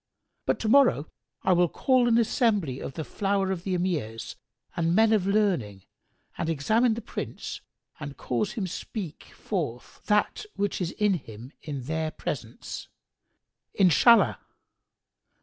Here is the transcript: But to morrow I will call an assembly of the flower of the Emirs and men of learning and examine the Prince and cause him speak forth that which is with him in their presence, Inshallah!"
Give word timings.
But 0.47 0.59
to 0.61 0.67
morrow 0.67 1.11
I 1.43 1.53
will 1.53 1.69
call 1.69 2.07
an 2.07 2.17
assembly 2.17 2.79
of 2.79 2.95
the 2.95 3.03
flower 3.03 3.51
of 3.51 3.61
the 3.63 3.75
Emirs 3.75 4.35
and 4.75 4.95
men 4.95 5.13
of 5.13 5.27
learning 5.27 5.83
and 6.39 6.49
examine 6.49 6.95
the 6.95 7.03
Prince 7.03 7.61
and 7.99 8.17
cause 8.17 8.53
him 8.53 8.65
speak 8.65 9.25
forth 9.25 10.01
that 10.07 10.47
which 10.55 10.81
is 10.81 10.95
with 10.99 11.21
him 11.27 11.53
in 11.61 11.83
their 11.83 12.09
presence, 12.09 12.87
Inshallah!" 13.75 14.39